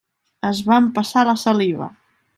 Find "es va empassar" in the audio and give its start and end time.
0.49-1.27